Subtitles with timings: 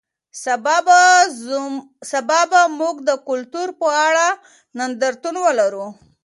[2.11, 4.27] سبا به موږ د کلتور په اړه
[4.77, 5.85] نندارتون ولرو.